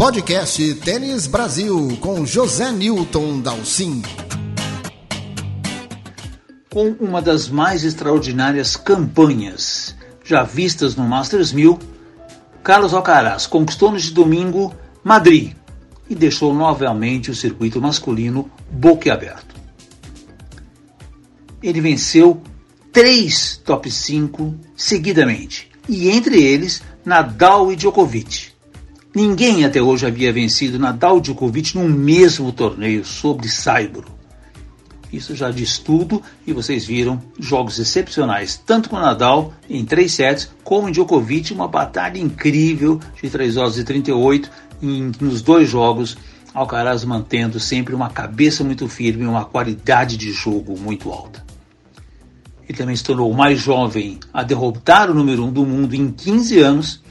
Podcast 0.00 0.76
Tênis 0.76 1.26
Brasil 1.26 1.98
com 2.00 2.24
José 2.24 2.72
Newton 2.72 3.38
Dalcin. 3.40 4.00
Com 6.70 6.92
uma 6.92 7.20
das 7.20 7.50
mais 7.50 7.84
extraordinárias 7.84 8.76
campanhas 8.76 9.94
já 10.24 10.42
vistas 10.42 10.96
no 10.96 11.06
Masters 11.06 11.52
1000, 11.52 11.78
Carlos 12.62 12.94
Alcaraz 12.94 13.46
conquistou 13.46 13.92
neste 13.92 14.14
domingo 14.14 14.74
Madrid 15.04 15.52
e 16.08 16.14
deixou 16.14 16.54
novamente 16.54 17.30
o 17.30 17.34
circuito 17.34 17.78
masculino 17.78 18.50
boquiaberto. 18.70 19.54
Ele 21.62 21.82
venceu 21.82 22.42
três 22.90 23.58
top 23.58 23.90
5 23.90 24.54
seguidamente, 24.74 25.70
e 25.86 26.08
entre 26.08 26.42
eles 26.42 26.80
Nadal 27.04 27.70
e 27.70 27.76
Djokovic. 27.76 28.49
Ninguém 29.14 29.64
até 29.64 29.82
hoje 29.82 30.06
havia 30.06 30.32
vencido 30.32 30.78
Nadal 30.78 31.20
Djokovic 31.20 31.76
num 31.76 31.88
mesmo 31.88 32.52
torneio 32.52 33.04
sobre 33.04 33.48
saibro. 33.48 34.06
Isso 35.12 35.34
já 35.34 35.50
diz 35.50 35.78
tudo 35.78 36.22
e 36.46 36.52
vocês 36.52 36.84
viram 36.86 37.20
jogos 37.36 37.80
excepcionais, 37.80 38.56
tanto 38.64 38.88
com 38.88 38.96
Nadal 38.96 39.52
em 39.68 39.84
3 39.84 40.12
sets, 40.12 40.50
como 40.62 40.88
em 40.88 40.92
Djokovic, 40.92 41.52
uma 41.52 41.66
batalha 41.66 42.18
incrível 42.18 43.00
de 43.20 43.28
3 43.28 43.56
horas 43.56 43.78
e 43.78 43.82
38 43.82 44.48
em, 44.80 45.10
nos 45.20 45.42
dois 45.42 45.68
jogos. 45.68 46.16
Alcaraz 46.54 47.04
mantendo 47.04 47.58
sempre 47.58 47.94
uma 47.94 48.10
cabeça 48.10 48.62
muito 48.62 48.88
firme 48.88 49.24
e 49.24 49.26
uma 49.26 49.44
qualidade 49.44 50.16
de 50.16 50.32
jogo 50.32 50.78
muito 50.78 51.10
alta. 51.10 51.44
Ele 52.68 52.78
também 52.78 52.94
se 52.94 53.02
tornou 53.02 53.28
o 53.28 53.36
mais 53.36 53.58
jovem 53.58 54.20
a 54.32 54.44
derrotar 54.44 55.10
o 55.10 55.14
número 55.14 55.42
1 55.42 55.46
um 55.46 55.52
do 55.52 55.66
mundo 55.66 55.94
em 55.94 56.12
15 56.12 56.58
anos 56.60 57.02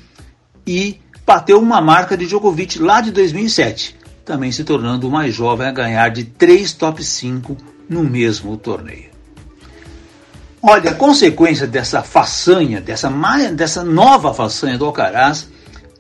e 0.66 0.99
bateu 1.29 1.61
uma 1.61 1.79
marca 1.79 2.17
de 2.17 2.25
Djokovic 2.25 2.79
lá 2.79 3.01
de 3.01 3.11
2007, 3.11 3.95
também 4.25 4.51
se 4.51 4.63
tornando 4.63 5.07
o 5.07 5.11
mais 5.11 5.31
jovem 5.31 5.67
a 5.67 5.72
ganhar 5.72 6.09
de 6.09 6.23
três 6.23 6.73
top 6.73 7.03
5 7.03 7.55
no 7.88 8.03
mesmo 8.03 8.58
torneio. 8.58 9.11
Olha, 10.59 10.89
a 10.89 10.95
consequência 10.95 11.67
dessa 11.67 12.02
façanha, 12.02 12.81
dessa, 12.81 13.11
dessa 13.53 13.83
nova 13.83 14.33
façanha 14.33 14.75
do 14.75 14.85
Alcaraz, 14.85 15.47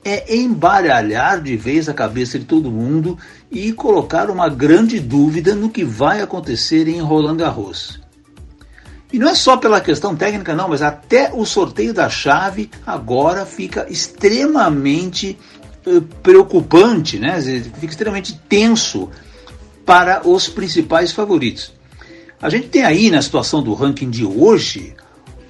é 0.03 0.35
embaralhar 0.35 1.39
de 1.43 1.55
vez 1.55 1.87
a 1.87 1.93
cabeça 1.93 2.39
de 2.39 2.45
todo 2.45 2.71
mundo 2.71 3.15
e 3.51 3.71
colocar 3.71 4.31
uma 4.31 4.49
grande 4.49 4.99
dúvida 4.99 5.53
no 5.53 5.69
que 5.69 5.83
vai 5.83 6.23
acontecer 6.23 6.87
em 6.87 7.01
Roland 7.01 7.37
Garros. 7.37 8.01
E 9.11 9.17
não 9.17 9.29
é 9.29 9.35
só 9.35 9.57
pela 9.57 9.81
questão 9.81 10.15
técnica, 10.15 10.55
não, 10.55 10.69
mas 10.69 10.81
até 10.81 11.31
o 11.33 11.45
sorteio 11.45 11.93
da 11.93 12.09
chave 12.09 12.69
agora 12.85 13.45
fica 13.45 13.87
extremamente 13.89 15.37
uh, 15.85 16.01
preocupante, 16.21 17.17
né? 17.17 17.41
Fica 17.41 17.87
extremamente 17.87 18.39
tenso 18.47 19.09
para 19.83 20.27
os 20.27 20.47
principais 20.47 21.11
favoritos. 21.11 21.73
A 22.39 22.49
gente 22.49 22.67
tem 22.67 22.83
aí 22.83 23.09
na 23.09 23.21
situação 23.21 23.63
do 23.63 23.73
ranking 23.73 24.09
de 24.09 24.23
hoje, 24.23 24.95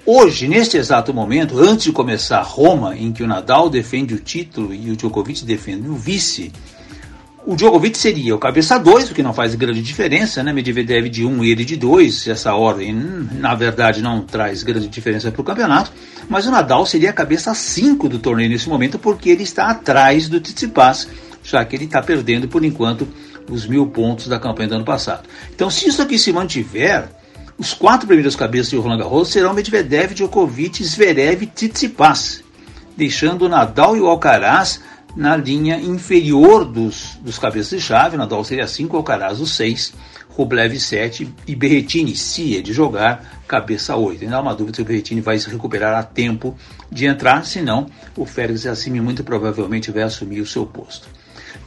hoje, 0.05 0.47
neste 0.47 0.77
exato 0.77 1.13
momento, 1.13 1.59
antes 1.59 1.83
de 1.83 1.91
começar 1.91 2.41
Roma, 2.41 2.95
em 2.95 3.11
que 3.11 3.21
o 3.21 3.27
Nadal 3.27 3.69
defende 3.69 4.13
o 4.13 4.19
título 4.19 4.73
e 4.73 4.89
o 4.89 4.95
Djokovic 4.95 5.43
defende 5.43 5.89
o 5.89 5.95
vice, 5.95 6.51
o 7.49 7.55
Djokovic 7.55 7.97
seria 7.97 8.35
o 8.35 8.37
cabeça 8.37 8.77
2, 8.77 9.09
o 9.09 9.15
que 9.15 9.23
não 9.23 9.33
faz 9.33 9.55
grande 9.55 9.81
diferença, 9.81 10.43
né? 10.43 10.53
Medvedev 10.53 11.09
de 11.09 11.25
1 11.25 11.31
um, 11.31 11.43
e 11.43 11.49
ele 11.49 11.65
de 11.65 11.75
2. 11.75 12.27
Essa 12.27 12.53
ordem, 12.53 12.93
na 12.93 13.55
verdade, 13.55 14.03
não 14.03 14.21
traz 14.21 14.61
grande 14.61 14.87
diferença 14.87 15.31
para 15.31 15.41
o 15.41 15.43
campeonato. 15.43 15.91
Mas 16.29 16.45
o 16.45 16.51
Nadal 16.51 16.85
seria 16.85 17.09
a 17.09 17.13
cabeça 17.13 17.51
5 17.51 18.07
do 18.07 18.19
torneio 18.19 18.51
nesse 18.51 18.69
momento, 18.69 18.99
porque 18.99 19.31
ele 19.31 19.41
está 19.41 19.71
atrás 19.71 20.29
do 20.29 20.39
Tsitsipas, 20.39 21.07
já 21.41 21.65
que 21.65 21.75
ele 21.75 21.85
está 21.85 22.03
perdendo, 22.03 22.47
por 22.47 22.63
enquanto, 22.63 23.07
os 23.49 23.65
mil 23.65 23.87
pontos 23.87 24.27
da 24.27 24.39
campanha 24.39 24.69
do 24.69 24.75
ano 24.75 24.85
passado. 24.85 25.27
Então, 25.51 25.71
se 25.71 25.89
isso 25.89 26.03
aqui 26.03 26.19
se 26.19 26.31
mantiver, 26.31 27.09
os 27.57 27.73
quatro 27.73 28.05
primeiros 28.05 28.35
cabeças 28.35 28.69
de 28.69 28.75
Roland 28.75 28.99
Garros 28.99 29.31
serão 29.31 29.55
Medvedev, 29.55 30.13
Djokovic, 30.13 30.83
Zverev 30.83 31.41
e 31.41 31.47
Tsitsipas, 31.47 32.43
deixando 32.95 33.45
o 33.45 33.49
Nadal 33.49 33.97
e 33.97 34.01
o 34.01 34.07
Alcaraz 34.07 34.79
na 35.15 35.35
linha 35.35 35.77
inferior 35.79 36.65
dos, 36.65 37.17
dos 37.21 37.37
cabeças 37.39 37.69
de 37.69 37.81
chave. 37.81 38.17
Nadal 38.17 38.43
seria 38.43 38.67
5, 38.67 38.95
Alcaraz 38.95 39.39
o 39.39 39.47
6, 39.47 39.93
Rublev 40.29 40.79
7 40.79 41.33
e 41.47 41.55
Berretini, 41.55 42.15
se 42.15 42.57
é 42.57 42.61
de 42.61 42.71
jogar, 42.71 43.41
cabeça 43.47 43.95
8. 43.95 44.23
Ainda 44.23 44.37
há 44.37 44.41
uma 44.41 44.55
dúvida 44.55 44.77
se 44.77 44.81
o 44.81 44.85
Berretini 44.85 45.21
vai 45.21 45.37
se 45.37 45.49
recuperar 45.49 45.97
a 45.97 46.03
tempo 46.03 46.55
de 46.91 47.05
entrar, 47.05 47.45
senão 47.45 47.87
o 48.15 48.25
Félix 48.25 48.65
Assimi 48.65 49.01
muito 49.01 49.23
provavelmente 49.23 49.91
vai 49.91 50.03
assumir 50.03 50.41
o 50.41 50.45
seu 50.45 50.65
posto. 50.65 51.07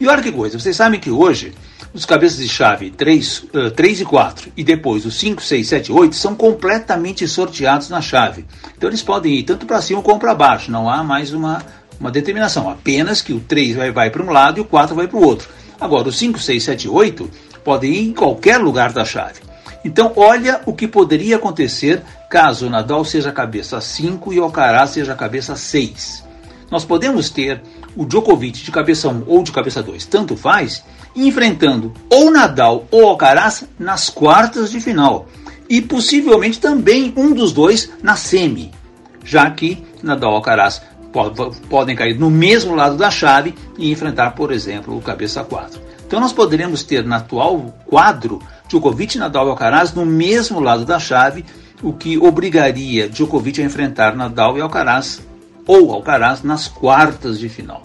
E 0.00 0.08
olha 0.08 0.22
que 0.22 0.32
coisa, 0.32 0.58
vocês 0.58 0.74
sabem 0.74 0.98
que 0.98 1.10
hoje 1.10 1.52
os 1.92 2.06
cabeças 2.06 2.38
de 2.38 2.48
chave 2.48 2.90
3, 2.90 3.44
uh, 3.54 3.70
3 3.70 4.00
e 4.00 4.04
4 4.04 4.52
e 4.56 4.64
depois 4.64 5.04
os 5.04 5.18
5, 5.18 5.42
6, 5.42 5.68
7 5.68 5.92
8 5.92 6.16
são 6.16 6.34
completamente 6.34 7.28
sorteados 7.28 7.88
na 7.88 8.00
chave. 8.00 8.44
Então 8.76 8.88
eles 8.88 9.02
podem 9.02 9.34
ir 9.34 9.42
tanto 9.42 9.66
para 9.66 9.82
cima 9.82 10.02
como 10.02 10.18
para 10.18 10.34
baixo, 10.34 10.70
não 10.70 10.88
há 10.88 11.04
mais 11.04 11.32
uma 11.32 11.62
uma 12.02 12.10
determinação, 12.10 12.68
apenas 12.68 13.22
que 13.22 13.32
o 13.32 13.38
3 13.38 13.76
vai, 13.76 13.92
vai 13.92 14.10
para 14.10 14.24
um 14.24 14.30
lado 14.30 14.58
e 14.58 14.60
o 14.60 14.64
4 14.64 14.92
vai 14.92 15.06
para 15.06 15.16
o 15.16 15.24
outro. 15.24 15.48
Agora, 15.80 16.08
o 16.08 16.12
5, 16.12 16.36
6, 16.36 16.64
7 16.64 16.84
e 16.86 16.88
8 16.88 17.30
podem 17.62 17.92
ir 17.92 18.08
em 18.08 18.12
qualquer 18.12 18.58
lugar 18.58 18.92
da 18.92 19.04
chave. 19.04 19.40
Então, 19.84 20.12
olha 20.16 20.60
o 20.66 20.72
que 20.72 20.88
poderia 20.88 21.36
acontecer 21.36 22.02
caso 22.28 22.66
o 22.66 22.70
Nadal 22.70 23.04
seja 23.04 23.28
a 23.28 23.32
cabeça 23.32 23.80
5 23.80 24.32
e 24.32 24.40
o 24.40 24.42
Alcaraz 24.42 24.90
seja 24.90 25.12
a 25.12 25.16
cabeça 25.16 25.54
6. 25.54 26.24
Nós 26.72 26.84
podemos 26.84 27.30
ter 27.30 27.62
o 27.94 28.04
Djokovic 28.04 28.64
de 28.64 28.72
cabeça 28.72 29.08
1 29.08 29.22
ou 29.28 29.44
de 29.44 29.52
cabeça 29.52 29.80
2, 29.80 30.04
tanto 30.06 30.36
faz, 30.36 30.82
enfrentando 31.14 31.92
ou 32.10 32.32
Nadal 32.32 32.84
ou 32.90 33.06
Alcaraz 33.06 33.64
nas 33.78 34.10
quartas 34.10 34.72
de 34.72 34.80
final. 34.80 35.28
E 35.68 35.80
possivelmente 35.80 36.58
também 36.58 37.12
um 37.16 37.32
dos 37.32 37.52
dois 37.52 37.92
na 38.02 38.16
semi, 38.16 38.72
já 39.24 39.48
que 39.50 39.84
Nadal 40.02 40.34
Alcaraz 40.34 40.82
podem 41.68 41.94
cair 41.94 42.18
no 42.18 42.30
mesmo 42.30 42.74
lado 42.74 42.96
da 42.96 43.10
chave 43.10 43.54
e 43.78 43.90
enfrentar, 43.90 44.32
por 44.32 44.50
exemplo, 44.50 44.96
o 44.96 45.02
cabeça 45.02 45.44
4. 45.44 45.80
Então 46.06 46.20
nós 46.20 46.32
poderíamos 46.32 46.82
ter 46.82 47.04
no 47.04 47.14
atual 47.14 47.74
quadro 47.86 48.38
Djokovic, 48.68 49.18
Nadal 49.18 49.46
e 49.46 49.50
Alcaraz 49.50 49.92
no 49.92 50.04
mesmo 50.04 50.60
lado 50.60 50.84
da 50.84 50.98
chave, 50.98 51.44
o 51.82 51.92
que 51.92 52.18
obrigaria 52.18 53.08
Djokovic 53.08 53.60
a 53.60 53.64
enfrentar 53.64 54.14
Nadal 54.14 54.56
e 54.56 54.60
Alcaraz 54.60 55.20
ou 55.66 55.92
Alcaraz 55.92 56.42
nas 56.42 56.68
quartas 56.68 57.38
de 57.38 57.48
final. 57.48 57.82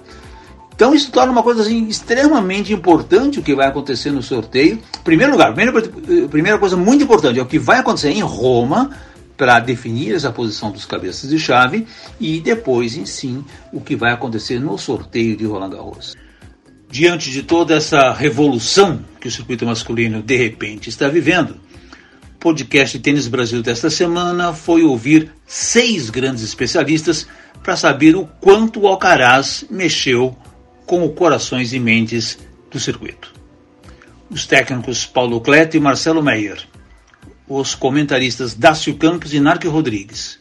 Então 0.77 0.93
isso 0.93 1.11
torna 1.11 1.31
uma 1.31 1.41
coisa 1.41 1.63
assim, 1.63 1.87
extremamente 1.87 2.71
importante 2.71 3.39
o 3.39 3.41
que 3.41 3.55
vai 3.55 3.67
acontecer 3.67 4.11
no 4.11 4.21
sorteio. 4.21 4.79
Primeiro 5.03 5.31
lugar, 5.31 5.51
primeira, 5.53 5.81
primeira 6.29 6.59
coisa 6.59 6.77
muito 6.77 7.03
importante 7.03 7.39
é 7.39 7.41
o 7.41 7.47
que 7.47 7.57
vai 7.57 7.79
acontecer 7.79 8.11
em 8.11 8.21
Roma, 8.21 8.91
para 9.37 9.59
definir 9.59 10.15
essa 10.15 10.31
posição 10.31 10.71
dos 10.71 10.85
cabeças 10.85 11.29
de 11.29 11.37
chave 11.37 11.85
e 12.19 12.41
depois, 12.41 12.97
em 12.97 13.05
sim, 13.05 13.45
o 13.71 13.79
que 13.79 13.95
vai 13.95 14.11
acontecer 14.11 14.59
no 14.59 14.77
sorteio 14.77 15.37
de 15.37 15.45
Roland 15.45 15.69
Garros. 15.69 16.15
Diante 16.89 17.29
de 17.31 17.43
toda 17.43 17.75
essa 17.75 18.11
revolução 18.11 19.05
que 19.21 19.27
o 19.27 19.31
circuito 19.31 19.65
masculino 19.65 20.23
de 20.23 20.35
repente 20.35 20.89
está 20.89 21.07
vivendo, 21.07 21.59
o 22.35 22.39
podcast 22.39 22.97
Tênis 22.99 23.27
Brasil 23.27 23.61
desta 23.61 23.89
semana 23.89 24.53
foi 24.53 24.83
ouvir 24.83 25.31
seis 25.45 26.09
grandes 26.09 26.43
especialistas 26.43 27.27
para 27.61 27.75
saber 27.75 28.15
o 28.15 28.25
quanto 28.39 28.81
o 28.81 28.87
Alcaraz 28.87 29.65
mexeu 29.69 30.35
com 30.85 31.05
os 31.05 31.13
corações 31.13 31.73
e 31.73 31.79
mentes 31.79 32.39
do 32.71 32.79
circuito. 32.79 33.33
Os 34.29 34.45
técnicos 34.45 35.05
Paulo 35.05 35.41
Cleto 35.41 35.77
e 35.77 35.79
Marcelo 35.79 36.23
Meyer 36.23 36.65
os 37.47 37.73
comentaristas 37.73 38.53
Dácio 38.53 38.95
Campos 38.95 39.33
e 39.33 39.39
Narco 39.39 39.69
Rodrigues 39.69 40.39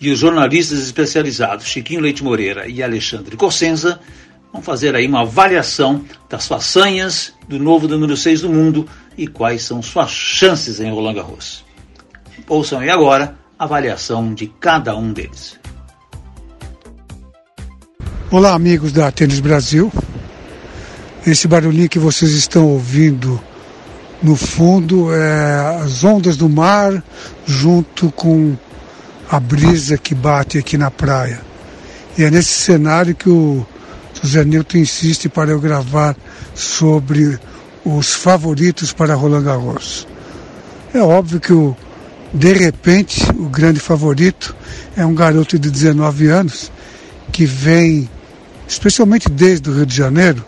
e 0.00 0.10
os 0.10 0.18
jornalistas 0.18 0.80
especializados 0.80 1.66
Chiquinho 1.66 2.00
Leite 2.00 2.22
Moreira 2.22 2.68
e 2.68 2.82
Alexandre 2.82 3.36
Cossenza 3.36 4.00
vão 4.52 4.62
fazer 4.62 4.94
aí 4.94 5.06
uma 5.06 5.22
avaliação 5.22 6.04
das 6.28 6.46
façanhas 6.46 7.32
do 7.48 7.58
novo 7.58 7.86
número 7.86 8.16
6 8.16 8.42
do 8.42 8.48
mundo 8.48 8.88
e 9.16 9.26
quais 9.26 9.62
são 9.62 9.82
suas 9.82 10.10
chances 10.10 10.80
em 10.80 10.90
Roland 10.90 11.14
Garros. 11.14 11.64
Ouçam 12.46 12.80
aí 12.80 12.90
agora 12.90 13.36
a 13.58 13.64
avaliação 13.64 14.32
de 14.32 14.46
cada 14.60 14.96
um 14.96 15.12
deles. 15.12 15.58
Olá, 18.30 18.54
amigos 18.54 18.92
da 18.92 19.10
Tênis 19.10 19.40
Brasil. 19.40 19.92
Esse 21.26 21.48
barulhinho 21.48 21.88
que 21.88 21.98
vocês 21.98 22.32
estão 22.32 22.68
ouvindo 22.68 23.40
no 24.22 24.34
fundo 24.36 25.14
é, 25.14 25.80
as 25.82 26.02
ondas 26.02 26.36
do 26.36 26.48
mar 26.48 27.02
junto 27.46 28.10
com 28.12 28.56
a 29.30 29.38
brisa 29.38 29.96
que 29.96 30.14
bate 30.14 30.58
aqui 30.58 30.76
na 30.76 30.90
praia. 30.90 31.40
E 32.16 32.24
é 32.24 32.30
nesse 32.30 32.52
cenário 32.52 33.14
que 33.14 33.28
o 33.28 33.64
José 34.20 34.44
Newton 34.44 34.78
insiste 34.78 35.28
para 35.28 35.50
eu 35.50 35.60
gravar 35.60 36.16
sobre 36.54 37.38
os 37.84 38.14
favoritos 38.14 38.92
para 38.92 39.14
Roland 39.14 39.44
Garros. 39.44 40.06
É 40.92 41.00
óbvio 41.00 41.38
que 41.38 41.52
o, 41.52 41.76
de 42.32 42.52
repente 42.52 43.22
o 43.32 43.48
grande 43.48 43.78
favorito 43.78 44.56
é 44.96 45.06
um 45.06 45.14
garoto 45.14 45.58
de 45.58 45.70
19 45.70 46.26
anos 46.26 46.72
que 47.30 47.46
vem, 47.46 48.08
especialmente 48.66 49.30
desde 49.30 49.70
o 49.70 49.74
Rio 49.74 49.86
de 49.86 49.94
Janeiro, 49.94 50.44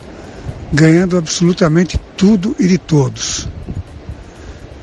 ganhando 0.72 1.16
absolutamente 1.16 2.00
tudo 2.16 2.56
e 2.58 2.66
de 2.66 2.78
todos. 2.78 3.48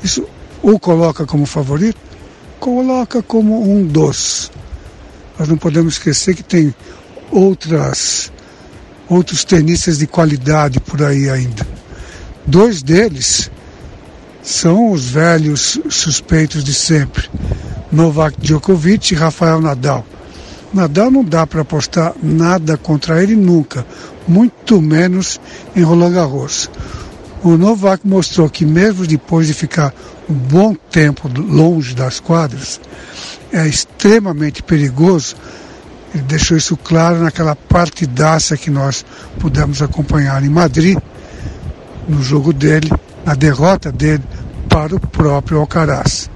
Isso 0.02 0.26
o 0.62 0.78
coloca 0.78 1.26
como 1.26 1.46
favorito? 1.46 1.98
Coloca 2.58 3.22
como 3.22 3.62
um 3.62 3.86
dos. 3.86 4.50
Nós 5.38 5.48
não 5.48 5.56
podemos 5.56 5.94
esquecer 5.94 6.34
que 6.34 6.42
tem 6.42 6.74
outras 7.30 8.32
outros 9.08 9.44
tenistas 9.44 9.98
de 9.98 10.06
qualidade 10.06 10.80
por 10.80 11.02
aí 11.02 11.30
ainda. 11.30 11.66
Dois 12.46 12.82
deles 12.82 13.50
são 14.42 14.92
os 14.92 15.06
velhos 15.08 15.80
suspeitos 15.88 16.62
de 16.62 16.74
sempre, 16.74 17.28
Novak 17.90 18.38
Djokovic 18.40 19.12
e 19.12 19.16
Rafael 19.16 19.60
Nadal. 19.60 20.04
Nadal 20.72 21.10
não 21.10 21.24
dá 21.24 21.46
para 21.46 21.62
apostar 21.62 22.14
nada 22.22 22.76
contra 22.76 23.22
ele 23.22 23.34
nunca, 23.34 23.86
muito 24.26 24.80
menos 24.82 25.40
em 25.74 25.82
Roland 25.82 26.12
Garros. 26.12 26.70
O 27.42 27.56
Novak 27.56 28.06
mostrou 28.06 28.50
que 28.50 28.66
mesmo 28.66 29.06
depois 29.06 29.46
de 29.46 29.54
ficar 29.54 29.94
um 30.28 30.34
bom 30.34 30.74
tempo 30.74 31.28
longe 31.28 31.94
das 31.94 32.18
quadras, 32.18 32.80
é 33.52 33.66
extremamente 33.66 34.62
perigoso. 34.62 35.36
Ele 36.12 36.24
deixou 36.24 36.56
isso 36.56 36.76
claro 36.76 37.20
naquela 37.20 37.54
partidaça 37.54 38.56
que 38.56 38.70
nós 38.70 39.04
pudemos 39.38 39.80
acompanhar 39.80 40.42
em 40.42 40.48
Madrid, 40.48 40.98
no 42.08 42.22
jogo 42.22 42.52
dele, 42.52 42.90
na 43.24 43.34
derrota 43.34 43.92
dele 43.92 44.24
para 44.68 44.96
o 44.96 45.00
próprio 45.00 45.58
Alcaraz. 45.58 46.28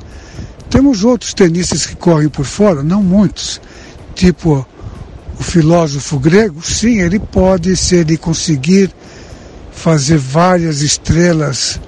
Temos 0.70 1.05
outros 1.05 1.34
tenistas 1.34 1.84
que 1.84 1.96
correm 1.96 2.28
por 2.28 2.44
fora, 2.44 2.82
não 2.82 3.02
muitos, 3.02 3.60
tipo 4.14 4.66
o 5.38 5.43
filósofo 5.43 6.19
grego, 6.19 6.62
sim, 6.62 7.00
ele 7.00 7.19
pode, 7.19 7.76
se 7.76 7.96
ele 7.96 8.16
conseguir 8.16 8.94
fazer 9.82 10.17
várias 10.17 10.81
estrelas 10.81 11.81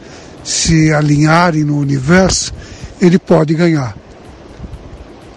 se 0.43 0.93
alinharem 0.93 1.63
no 1.63 1.79
universo, 1.79 2.53
ele 3.01 3.21
pode 3.21 3.55
ganhar. 3.55 3.97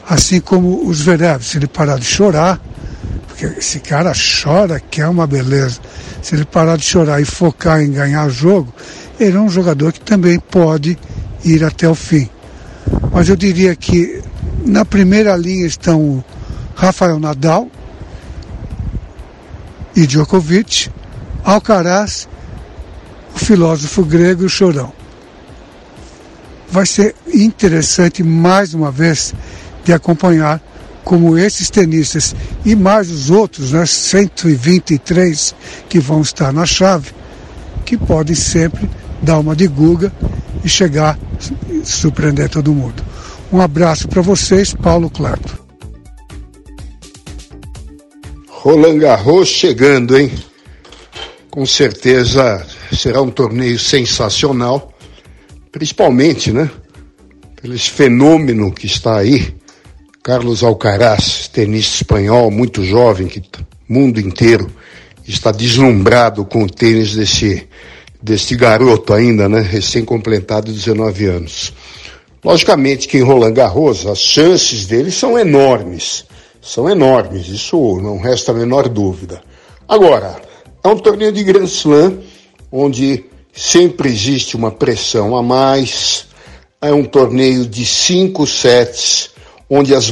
Assim 0.09 0.39
como 0.39 0.89
os 0.89 0.97
Zverev, 0.97 1.43
se 1.43 1.57
ele 1.57 1.67
parar 1.67 1.99
de 1.99 2.05
chorar, 2.05 2.59
porque 3.27 3.45
esse 3.59 3.79
cara 3.79 4.11
chora 4.11 4.79
que 4.79 4.99
é 4.99 5.07
uma 5.07 5.27
beleza. 5.27 5.79
Se 6.23 6.33
ele 6.33 6.45
parar 6.45 6.77
de 6.77 6.83
chorar 6.83 7.21
e 7.21 7.25
focar 7.25 7.79
em 7.79 7.91
ganhar 7.91 8.25
o 8.25 8.31
jogo, 8.31 8.73
ele 9.19 9.37
é 9.37 9.39
um 9.39 9.49
jogador 9.49 9.93
que 9.93 9.99
também 9.99 10.39
pode 10.39 10.97
ir 11.45 11.63
até 11.63 11.87
o 11.87 11.93
fim. 11.93 12.27
Mas 13.11 13.29
eu 13.29 13.35
diria 13.35 13.75
que 13.75 14.23
na 14.65 14.83
primeira 14.83 15.35
linha 15.37 15.67
estão 15.67 16.23
Rafael 16.75 17.19
Nadal 17.19 17.69
e 19.95 20.07
Djokovic, 20.07 20.89
Alcaraz, 21.43 22.27
o 23.37 23.39
filósofo 23.39 24.03
grego 24.03 24.41
e 24.41 24.45
o 24.47 24.49
chorão. 24.49 24.91
Vai 26.69 26.87
ser 26.87 27.15
interessante 27.31 28.23
mais 28.23 28.73
uma 28.73 28.91
vez 28.91 29.31
de 29.85 29.93
acompanhar 29.93 30.59
como 31.03 31.37
esses 31.37 31.69
tenistas 31.69 32.35
e 32.65 32.75
mais 32.75 33.11
os 33.11 33.29
outros, 33.29 33.71
né, 33.73 33.85
123 33.85 35.55
que 35.87 35.99
vão 35.99 36.21
estar 36.21 36.51
na 36.51 36.65
chave, 36.65 37.11
que 37.85 37.95
podem 37.95 38.35
sempre 38.35 38.89
dar 39.21 39.37
uma 39.37 39.55
de 39.55 39.67
Guga 39.67 40.11
e 40.63 40.67
chegar 40.67 41.17
surpreender 41.83 42.49
todo 42.49 42.73
mundo. 42.73 43.03
Um 43.53 43.61
abraço 43.61 44.07
para 44.07 44.21
vocês, 44.21 44.73
Paulo 44.73 45.11
Clarto. 45.11 45.63
Roland 48.49 48.97
Garros 48.97 49.47
chegando, 49.47 50.17
hein? 50.17 50.31
Com 51.57 51.65
certeza 51.65 52.63
será 52.95 53.19
um 53.19 53.31
torneio 53.31 53.79
sensacional, 53.79 54.93
principalmente, 55.71 56.51
né? 56.51 56.69
Pelo 57.59 57.73
esse 57.73 57.89
fenômeno 57.89 58.71
que 58.71 58.85
está 58.85 59.17
aí. 59.17 59.55
Carlos 60.21 60.61
Alcaraz, 60.61 61.47
tenista 61.47 61.95
espanhol, 61.95 62.51
muito 62.51 62.85
jovem, 62.85 63.25
que 63.25 63.41
mundo 63.89 64.19
inteiro 64.19 64.69
está 65.27 65.51
deslumbrado 65.51 66.45
com 66.45 66.61
o 66.61 66.69
tênis 66.69 67.15
desse, 67.15 67.67
desse 68.21 68.55
garoto 68.55 69.11
ainda, 69.11 69.49
né? 69.49 69.59
Recém-completado 69.59 70.71
19 70.71 71.25
anos. 71.25 71.73
Logicamente 72.45 73.07
que 73.07 73.17
em 73.17 73.23
Roland 73.23 73.53
Garros 73.53 74.05
as 74.05 74.19
chances 74.19 74.85
dele 74.85 75.09
são 75.09 75.39
enormes 75.39 76.23
são 76.61 76.87
enormes, 76.87 77.47
isso 77.47 77.99
não 77.99 78.19
resta 78.19 78.51
a 78.51 78.55
menor 78.55 78.87
dúvida. 78.89 79.41
Agora, 79.87 80.46
é 80.87 80.93
um 80.93 80.97
torneio 80.97 81.31
de 81.31 81.43
Grand 81.43 81.65
Slam 81.65 82.19
onde 82.71 83.25
sempre 83.53 84.09
existe 84.09 84.55
uma 84.55 84.71
pressão 84.71 85.35
a 85.35 85.43
mais, 85.43 86.27
é 86.81 86.93
um 86.93 87.03
torneio 87.03 87.65
de 87.65 87.85
cinco 87.85 88.45
sets, 88.45 89.31
onde 89.69 89.93
as, 89.95 90.11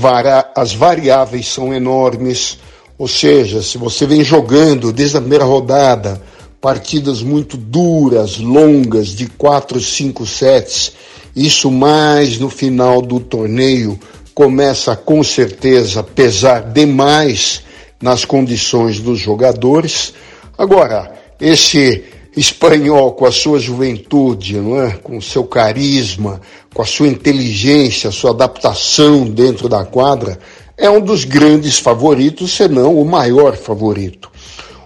as 0.55 0.73
variáveis 0.73 1.47
são 1.47 1.73
enormes, 1.73 2.57
ou 2.97 3.07
seja, 3.07 3.61
se 3.61 3.77
você 3.77 4.05
vem 4.05 4.23
jogando 4.23 4.91
desde 4.91 5.17
a 5.17 5.21
primeira 5.21 5.45
rodada 5.45 6.21
partidas 6.59 7.21
muito 7.21 7.55
duras, 7.55 8.37
longas, 8.37 9.09
de 9.09 9.27
quatro, 9.27 9.79
cinco 9.79 10.25
sets, 10.25 10.93
isso 11.35 11.69
mais 11.69 12.39
no 12.39 12.49
final 12.49 13.01
do 13.01 13.19
torneio 13.19 13.99
começa 14.33 14.95
com 14.95 15.23
certeza 15.23 15.99
a 15.99 16.03
pesar 16.03 16.71
demais 16.71 17.61
nas 18.01 18.25
condições 18.25 18.99
dos 18.99 19.19
jogadores. 19.19 20.13
Agora, 20.57 21.11
esse 21.39 22.03
espanhol 22.35 23.13
com 23.13 23.25
a 23.25 23.31
sua 23.31 23.59
juventude, 23.59 24.57
não 24.57 24.81
é? 24.81 24.91
com 24.91 25.17
o 25.17 25.21
seu 25.21 25.43
carisma, 25.43 26.41
com 26.73 26.81
a 26.81 26.85
sua 26.85 27.07
inteligência, 27.07 28.11
sua 28.11 28.31
adaptação 28.31 29.25
dentro 29.25 29.69
da 29.69 29.85
quadra, 29.85 30.37
é 30.77 30.89
um 30.89 30.99
dos 30.99 31.23
grandes 31.23 31.79
favoritos, 31.79 32.51
se 32.51 32.67
não 32.67 32.99
o 32.99 33.05
maior 33.05 33.55
favorito. 33.55 34.29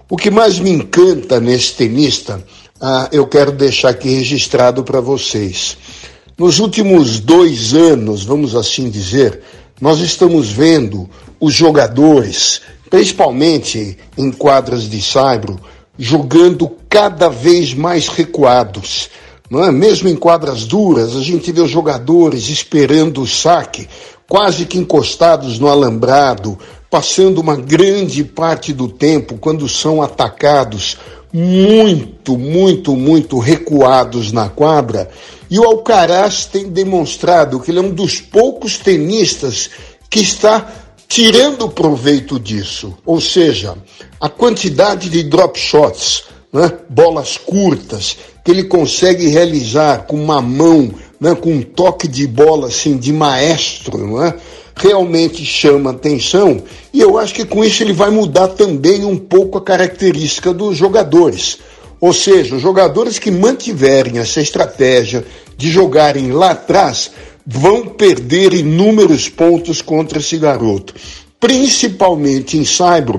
O 0.08 0.16
que 0.16 0.30
mais 0.30 0.58
me 0.58 0.70
encanta 0.70 1.40
nesse 1.40 1.74
tenista, 1.74 2.44
ah, 2.80 3.08
eu 3.12 3.26
quero 3.26 3.52
deixar 3.52 3.90
aqui 3.90 4.08
registrado 4.08 4.84
para 4.84 5.00
vocês. 5.00 5.76
Nos 6.38 6.58
últimos 6.58 7.20
dois 7.20 7.74
anos, 7.74 8.24
vamos 8.24 8.56
assim 8.56 8.88
dizer, 8.88 9.40
nós 9.80 10.00
estamos 10.00 10.48
vendo 10.48 11.08
os 11.38 11.54
jogadores, 11.54 12.62
principalmente 12.90 13.96
em 14.18 14.30
quadras 14.30 14.90
de 14.90 15.00
saibro, 15.00 15.58
jogando 15.96 16.70
cada 16.88 17.28
vez 17.28 17.72
mais 17.72 18.08
recuados. 18.08 19.08
Não 19.48 19.64
é? 19.64 19.70
Mesmo 19.70 20.08
em 20.08 20.16
quadras 20.16 20.64
duras, 20.64 21.16
a 21.16 21.22
gente 21.22 21.50
vê 21.50 21.60
os 21.60 21.70
jogadores 21.70 22.48
esperando 22.48 23.22
o 23.22 23.26
saque, 23.26 23.88
quase 24.28 24.66
que 24.66 24.78
encostados 24.78 25.58
no 25.58 25.68
alambrado, 25.68 26.58
passando 26.90 27.40
uma 27.40 27.56
grande 27.56 28.24
parte 28.24 28.72
do 28.72 28.88
tempo, 28.88 29.38
quando 29.38 29.68
são 29.68 30.02
atacados, 30.02 30.98
muito, 31.32 32.36
muito, 32.36 32.96
muito 32.96 33.38
recuados 33.38 34.32
na 34.32 34.48
quadra 34.48 35.08
e 35.50 35.58
o 35.58 35.64
Alcaraz 35.64 36.44
tem 36.44 36.68
demonstrado 36.68 37.58
que 37.58 37.72
ele 37.72 37.80
é 37.80 37.82
um 37.82 37.90
dos 37.90 38.20
poucos 38.20 38.78
tenistas 38.78 39.68
que 40.08 40.20
está 40.20 40.64
tirando 41.10 41.68
proveito 41.68 42.38
disso. 42.38 42.96
Ou 43.04 43.20
seja, 43.20 43.76
a 44.20 44.28
quantidade 44.28 45.10
de 45.10 45.24
drop 45.24 45.58
shots, 45.58 46.22
né, 46.52 46.72
bolas 46.88 47.36
curtas, 47.36 48.16
que 48.44 48.52
ele 48.52 48.62
consegue 48.62 49.26
realizar 49.26 50.06
com 50.06 50.14
uma 50.14 50.40
mão, 50.40 50.94
né, 51.20 51.34
com 51.34 51.50
um 51.50 51.62
toque 51.62 52.06
de 52.06 52.28
bola 52.28 52.68
assim 52.68 52.96
de 52.96 53.12
maestro, 53.12 53.98
não 53.98 54.24
é? 54.24 54.36
realmente 54.76 55.44
chama 55.44 55.90
atenção 55.90 56.62
e 56.90 57.00
eu 57.00 57.18
acho 57.18 57.34
que 57.34 57.44
com 57.44 57.62
isso 57.62 57.82
ele 57.82 57.92
vai 57.92 58.08
mudar 58.08 58.48
também 58.48 59.04
um 59.04 59.18
pouco 59.18 59.58
a 59.58 59.62
característica 59.62 60.54
dos 60.54 60.76
jogadores. 60.76 61.58
Ou 62.00 62.14
seja, 62.14 62.56
os 62.56 62.62
jogadores 62.62 63.18
que 63.18 63.30
mantiverem 63.30 64.18
essa 64.18 64.40
estratégia 64.40 65.22
de 65.54 65.70
jogarem 65.70 66.32
lá 66.32 66.52
atrás 66.52 67.10
vão 67.52 67.84
perder 67.84 68.54
inúmeros 68.54 69.28
pontos 69.28 69.82
contra 69.82 70.20
esse 70.20 70.38
garoto, 70.38 70.94
principalmente 71.40 72.56
em 72.56 72.64
Saibro 72.64 73.18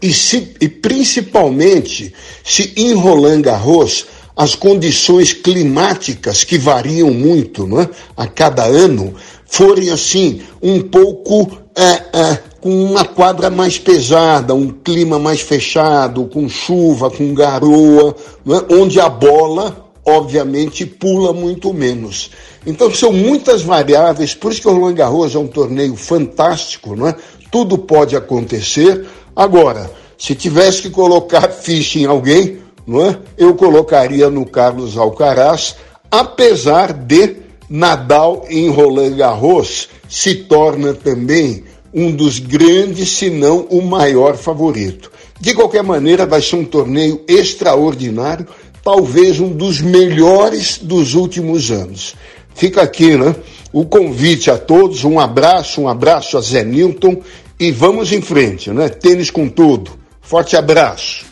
e, 0.00 0.14
se, 0.14 0.54
e 0.58 0.66
principalmente 0.66 2.14
se 2.42 2.72
em 2.74 2.94
Roland 2.94 3.42
Garros 3.42 4.06
as 4.34 4.54
condições 4.54 5.34
climáticas 5.34 6.42
que 6.42 6.56
variam 6.56 7.12
muito 7.12 7.66
né, 7.66 7.86
a 8.16 8.26
cada 8.26 8.64
ano 8.64 9.14
forem 9.44 9.90
assim 9.90 10.40
um 10.62 10.80
pouco 10.80 11.52
é, 11.76 12.18
é, 12.18 12.38
com 12.62 12.82
uma 12.82 13.04
quadra 13.04 13.50
mais 13.50 13.78
pesada, 13.78 14.54
um 14.54 14.70
clima 14.70 15.18
mais 15.18 15.42
fechado, 15.42 16.24
com 16.32 16.48
chuva, 16.48 17.10
com 17.10 17.34
garoa, 17.34 18.16
né? 18.44 18.62
onde 18.70 18.98
a 18.98 19.08
bola, 19.08 19.83
obviamente, 20.06 20.84
pula 20.84 21.32
muito 21.32 21.72
menos. 21.72 22.30
Então 22.66 22.92
são 22.92 23.12
muitas 23.12 23.62
variáveis, 23.62 24.34
por 24.34 24.52
isso 24.52 24.60
que 24.60 24.68
o 24.68 24.72
Roland 24.72 24.94
Garros 24.94 25.34
é 25.34 25.38
um 25.38 25.46
torneio 25.46 25.96
fantástico, 25.96 26.94
não 26.94 27.08
é? 27.08 27.16
Tudo 27.50 27.78
pode 27.78 28.16
acontecer. 28.16 29.06
Agora, 29.34 29.90
se 30.18 30.34
tivesse 30.34 30.82
que 30.82 30.90
colocar 30.90 31.48
ficha 31.50 31.98
em 31.98 32.06
alguém, 32.06 32.58
não 32.86 33.06
é? 33.06 33.18
Eu 33.36 33.54
colocaria 33.54 34.28
no 34.30 34.46
Carlos 34.46 34.96
Alcaraz, 34.96 35.76
apesar 36.10 36.92
de 36.92 37.36
Nadal 37.68 38.44
em 38.48 38.68
Roland 38.68 39.16
Garros 39.16 39.88
se 40.08 40.34
torna 40.34 40.92
também 40.92 41.64
um 41.92 42.10
dos 42.10 42.38
grandes, 42.38 43.10
se 43.10 43.30
não 43.30 43.66
o 43.70 43.80
maior 43.80 44.36
favorito. 44.36 45.10
De 45.40 45.54
qualquer 45.54 45.82
maneira, 45.82 46.26
vai 46.26 46.42
ser 46.42 46.56
um 46.56 46.64
torneio 46.64 47.22
extraordinário, 47.28 48.46
talvez 48.84 49.40
um 49.40 49.48
dos 49.48 49.80
melhores 49.80 50.78
dos 50.78 51.14
últimos 51.14 51.70
anos. 51.70 52.14
Fica 52.54 52.82
aqui, 52.82 53.16
né? 53.16 53.34
O 53.72 53.84
convite 53.84 54.50
a 54.50 54.58
todos, 54.58 55.02
um 55.02 55.18
abraço, 55.18 55.80
um 55.80 55.88
abraço 55.88 56.36
a 56.36 56.40
Zé 56.40 56.62
Newton 56.62 57.20
e 57.58 57.72
vamos 57.72 58.12
em 58.12 58.20
frente, 58.20 58.70
né? 58.70 58.88
Tênis 58.88 59.30
com 59.30 59.48
tudo. 59.48 59.92
Forte 60.20 60.56
abraço. 60.56 61.24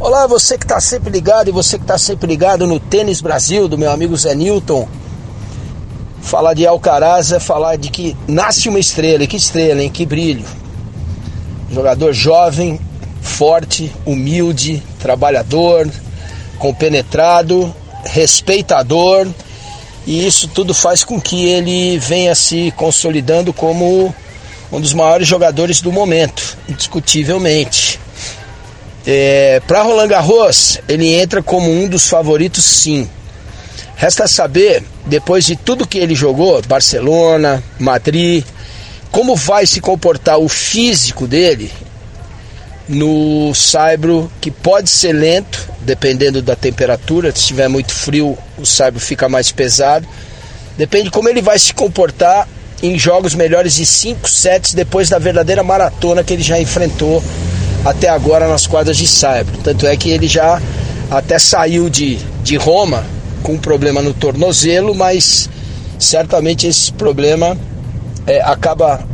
Olá, 0.00 0.26
você 0.26 0.58
que 0.58 0.64
está 0.64 0.80
sempre 0.80 1.10
ligado 1.10 1.48
e 1.48 1.52
você 1.52 1.76
que 1.76 1.84
está 1.84 1.96
sempre 1.96 2.26
ligado 2.26 2.66
no 2.66 2.80
Tênis 2.80 3.20
Brasil, 3.20 3.68
do 3.68 3.78
meu 3.78 3.90
amigo 3.90 4.16
Zé 4.16 4.34
Newton. 4.34 4.88
Falar 6.20 6.54
de 6.54 6.66
Alcaraz 6.66 7.30
é 7.30 7.38
falar 7.38 7.76
de 7.76 7.90
que 7.90 8.16
nasce 8.26 8.68
uma 8.68 8.80
estrela, 8.80 9.22
e 9.22 9.26
que 9.28 9.36
estrela, 9.36 9.82
hein? 9.82 9.90
Que 9.90 10.04
brilho. 10.04 10.44
Jogador 11.70 12.12
jovem, 12.12 12.80
forte, 13.22 13.90
humilde, 14.04 14.82
trabalhador, 14.98 15.88
compenetrado, 16.58 17.74
respeitador, 18.04 19.28
e 20.06 20.26
isso 20.26 20.48
tudo 20.48 20.74
faz 20.74 21.04
com 21.04 21.20
que 21.20 21.46
ele 21.46 21.98
venha 21.98 22.34
se 22.34 22.72
consolidando 22.76 23.52
como 23.52 24.14
um 24.70 24.80
dos 24.80 24.92
maiores 24.92 25.28
jogadores 25.28 25.80
do 25.80 25.92
momento, 25.92 26.58
indiscutivelmente. 26.68 28.00
É, 29.06 29.60
Para 29.66 29.82
Roland 29.82 30.08
Garros, 30.08 30.78
ele 30.88 31.14
entra 31.14 31.42
como 31.42 31.70
um 31.70 31.88
dos 31.88 32.08
favoritos, 32.08 32.64
sim. 32.64 33.08
Resta 33.96 34.26
saber, 34.26 34.82
depois 35.06 35.44
de 35.44 35.54
tudo 35.54 35.86
que 35.86 35.98
ele 35.98 36.14
jogou, 36.14 36.60
Barcelona, 36.62 37.62
Madrid, 37.78 38.44
como 39.12 39.36
vai 39.36 39.66
se 39.66 39.80
comportar 39.80 40.38
o 40.38 40.48
físico 40.48 41.26
dele 41.26 41.70
no 42.88 43.54
saibro, 43.54 44.30
que 44.40 44.50
pode 44.50 44.90
ser 44.90 45.12
lento, 45.12 45.68
dependendo 45.80 46.42
da 46.42 46.56
temperatura. 46.56 47.30
Se 47.30 47.38
estiver 47.38 47.68
muito 47.68 47.92
frio, 47.92 48.36
o 48.58 48.66
saibro 48.66 49.00
fica 49.00 49.28
mais 49.28 49.52
pesado. 49.52 50.06
Depende 50.76 51.10
como 51.10 51.28
ele 51.28 51.42
vai 51.42 51.58
se 51.58 51.72
comportar 51.72 52.48
em 52.82 52.98
jogos 52.98 53.34
melhores 53.34 53.74
de 53.74 53.86
5 53.86 54.28
sets 54.28 54.74
depois 54.74 55.08
da 55.08 55.18
verdadeira 55.18 55.62
maratona 55.62 56.24
que 56.24 56.32
ele 56.32 56.42
já 56.42 56.58
enfrentou 56.60 57.22
até 57.84 58.08
agora 58.08 58.48
nas 58.48 58.66
quadras 58.66 58.96
de 58.96 59.06
saibro. 59.06 59.56
Tanto 59.58 59.86
é 59.86 59.96
que 59.96 60.10
ele 60.10 60.26
já 60.26 60.60
até 61.10 61.38
saiu 61.38 61.88
de, 61.88 62.18
de 62.42 62.56
Roma 62.56 63.04
com 63.42 63.54
um 63.54 63.58
problema 63.58 64.02
no 64.02 64.14
tornozelo, 64.14 64.94
mas 64.94 65.48
certamente 65.98 66.66
esse 66.66 66.92
problema 66.92 67.56
é, 68.26 68.40
acaba 68.40 69.04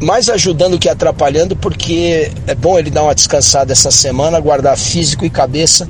mais 0.00 0.28
ajudando 0.28 0.78
que 0.78 0.88
atrapalhando, 0.88 1.54
porque 1.54 2.32
é 2.46 2.54
bom 2.54 2.78
ele 2.78 2.90
dar 2.90 3.02
uma 3.02 3.14
descansada 3.14 3.72
essa 3.72 3.90
semana, 3.90 4.40
guardar 4.40 4.76
físico 4.76 5.24
e 5.24 5.30
cabeça 5.30 5.88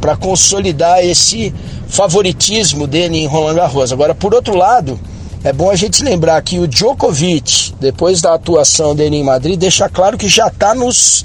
para 0.00 0.16
consolidar 0.16 1.04
esse 1.04 1.52
favoritismo 1.88 2.86
dele 2.86 3.18
em 3.18 3.26
Roland 3.26 3.54
Garros. 3.54 3.92
Agora, 3.92 4.14
por 4.14 4.34
outro 4.34 4.54
lado, 4.54 5.00
é 5.42 5.52
bom 5.52 5.70
a 5.70 5.76
gente 5.76 6.04
lembrar 6.04 6.40
que 6.42 6.58
o 6.58 6.68
Djokovic, 6.68 7.74
depois 7.80 8.20
da 8.20 8.34
atuação 8.34 8.94
dele 8.94 9.16
em 9.16 9.24
Madrid, 9.24 9.58
deixa 9.58 9.88
claro 9.88 10.18
que 10.18 10.28
já 10.28 10.48
está 10.48 10.74
nos, 10.74 11.24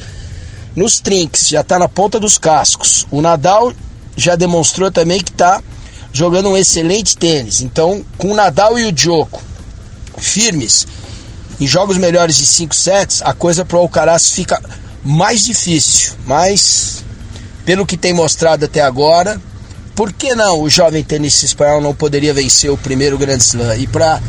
nos 0.75 1.00
trinques, 1.00 1.50
já 1.50 1.62
está 1.62 1.77
na 1.77 1.89
ponta 1.89 2.20
dos 2.20 2.38
cascos. 2.38 3.06
O 3.12 3.22
Nadal 3.22 3.74
já 4.15 4.36
demonstrou 4.36 4.92
também 4.92 5.20
que 5.20 5.32
está 5.32 5.62
jogando 6.13 6.50
um 6.50 6.58
excelente 6.58 7.18
tênis. 7.18 7.62
Então, 7.62 8.03
com 8.18 8.32
o 8.32 8.36
Nadal 8.36 8.80
e 8.80 8.86
o 8.86 8.92
Djoko 8.92 9.42
firmes 10.18 10.88
em 11.63 11.67
jogos 11.67 11.98
melhores 11.98 12.36
de 12.36 12.46
5 12.46 12.75
sets, 12.75 13.22
a 13.22 13.34
coisa 13.34 13.63
para 13.63 13.77
Alcaraz 13.77 14.29
fica 14.29 14.62
mais 15.01 15.46
difícil. 15.46 16.12
Mas, 16.25 17.05
pelo 17.65 17.86
que 17.86 17.96
tem 17.96 18.12
mostrado 18.12 18.65
até 18.65 18.82
agora, 18.82 19.39
por 19.96 20.12
que 20.12 20.36
não 20.36 20.62
o 20.62 20.70
jovem 20.70 21.01
tenista 21.01 21.46
espanhol 21.46 21.79
não 21.79 21.96
poderia 21.96 22.34
vencer 22.34 22.70
o 22.70 22.77
primeiro 22.77 23.17
Grand 23.17 23.38
Slam? 23.38 23.77
E 23.77 23.88
para 23.88 24.22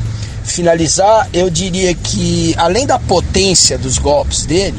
finalizar, 0.45 1.29
eu 1.33 1.51
diria 1.51 1.93
que 1.93 2.55
além 2.57 2.87
da 2.87 3.01
potência 3.01 3.77
dos 3.77 3.99
golpes 3.99 4.47
dele, 4.47 4.79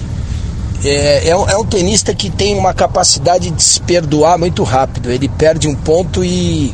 é, 0.85 1.27
é, 1.27 1.35
um, 1.35 1.49
é 1.49 1.57
um 1.57 1.65
tenista 1.65 2.15
que 2.15 2.29
tem 2.29 2.57
uma 2.57 2.73
capacidade 2.73 3.51
de 3.51 3.61
se 3.61 3.81
perdoar 3.81 4.39
muito 4.39 4.63
rápido. 4.63 5.11
Ele 5.11 5.27
perde 5.27 5.67
um 5.67 5.75
ponto 5.75 6.23
e 6.23 6.73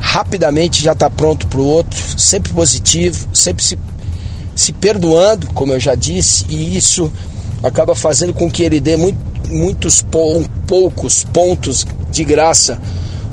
rapidamente 0.00 0.82
já 0.82 0.92
está 0.92 1.10
pronto 1.10 1.46
para 1.46 1.60
o 1.60 1.66
outro, 1.66 1.98
sempre 2.18 2.54
positivo, 2.54 3.28
sempre 3.34 3.62
se, 3.62 3.78
se 4.60 4.74
perdoando, 4.74 5.46
como 5.54 5.72
eu 5.72 5.80
já 5.80 5.94
disse, 5.94 6.44
e 6.50 6.76
isso 6.76 7.10
acaba 7.62 7.94
fazendo 7.94 8.34
com 8.34 8.50
que 8.50 8.62
ele 8.62 8.78
dê 8.78 8.94
muito, 8.94 9.18
muitos 9.48 10.04
poucos 10.66 11.24
pontos 11.24 11.86
de 12.10 12.22
graça 12.24 12.78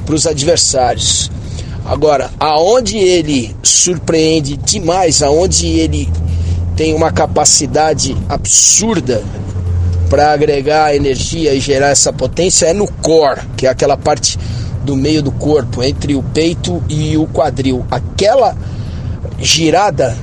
para 0.06 0.16
os 0.16 0.26
adversários. 0.26 1.30
Agora, 1.84 2.32
aonde 2.40 2.98
ele 2.98 3.54
surpreende 3.62 4.56
demais, 4.56 5.22
aonde 5.22 5.68
ele 5.68 6.10
tem 6.78 6.94
uma 6.94 7.12
capacidade 7.12 8.16
absurda 8.30 9.22
para 10.10 10.32
agregar 10.32 10.96
energia 10.96 11.54
e 11.54 11.60
gerar 11.60 11.90
essa 11.90 12.14
potência 12.14 12.68
é 12.68 12.74
no 12.74 12.88
core, 12.88 13.42
que 13.58 13.68
é 13.68 13.70
aquela 13.70 13.98
parte 13.98 14.40
do 14.86 14.96
meio 14.96 15.22
do 15.22 15.34
corpo, 15.34 15.84
entre 15.84 16.16
o 16.16 16.24
peito 16.24 16.82
e 16.88 17.18
o 17.18 17.28
quadril. 17.28 17.86
Aquela 17.92 18.56
girada 19.42 20.16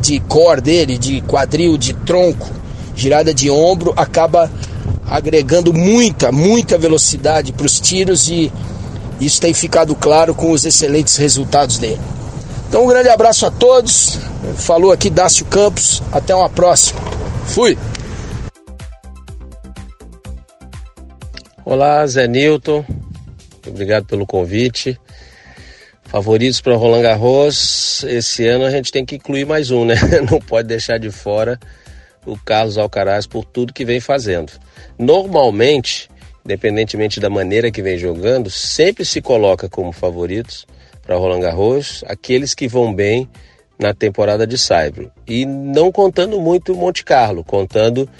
de 0.00 0.20
core 0.20 0.60
dele, 0.60 0.98
de 0.98 1.20
quadril, 1.22 1.76
de 1.76 1.92
tronco, 1.92 2.48
girada 2.94 3.32
de 3.32 3.50
ombro, 3.50 3.92
acaba 3.96 4.50
agregando 5.06 5.72
muita, 5.72 6.30
muita 6.30 6.78
velocidade 6.78 7.52
para 7.52 7.66
os 7.66 7.80
tiros 7.80 8.28
e 8.28 8.52
isso 9.20 9.40
tem 9.40 9.52
ficado 9.52 9.94
claro 9.94 10.34
com 10.34 10.50
os 10.50 10.64
excelentes 10.64 11.16
resultados 11.16 11.78
dele. 11.78 12.00
Então, 12.68 12.84
um 12.84 12.88
grande 12.88 13.08
abraço 13.08 13.44
a 13.44 13.50
todos. 13.50 14.18
Falou 14.56 14.92
aqui 14.92 15.10
Dácio 15.10 15.44
Campos. 15.44 16.02
Até 16.12 16.34
uma 16.34 16.48
próxima. 16.48 17.00
Fui. 17.46 17.76
Olá, 21.64 22.06
Zé 22.06 22.26
Newton. 22.26 22.84
Obrigado 23.66 24.06
pelo 24.06 24.24
convite. 24.24 24.98
Favoritos 26.10 26.60
para 26.60 26.74
Roland 26.74 27.02
Garros. 27.02 28.02
Esse 28.02 28.44
ano 28.44 28.64
a 28.64 28.70
gente 28.70 28.90
tem 28.90 29.06
que 29.06 29.14
incluir 29.14 29.46
mais 29.46 29.70
um, 29.70 29.84
né? 29.84 29.94
Não 30.28 30.40
pode 30.40 30.66
deixar 30.66 30.98
de 30.98 31.08
fora 31.08 31.56
o 32.26 32.36
Carlos 32.36 32.76
Alcaraz 32.76 33.28
por 33.28 33.44
tudo 33.44 33.72
que 33.72 33.84
vem 33.84 34.00
fazendo. 34.00 34.52
Normalmente, 34.98 36.10
independentemente 36.44 37.20
da 37.20 37.30
maneira 37.30 37.70
que 37.70 37.80
vem 37.80 37.96
jogando, 37.96 38.50
sempre 38.50 39.04
se 39.04 39.22
coloca 39.22 39.68
como 39.68 39.92
favoritos 39.92 40.66
para 41.00 41.14
Roland 41.16 41.42
Garros 41.42 42.02
aqueles 42.08 42.54
que 42.54 42.66
vão 42.66 42.92
bem 42.92 43.28
na 43.78 43.94
temporada 43.94 44.44
de 44.44 44.58
Saibro. 44.58 45.12
E 45.28 45.46
não 45.46 45.92
contando 45.92 46.40
muito 46.40 46.74
Monte 46.74 47.04
Carlo, 47.04 47.44
contando 47.44 48.10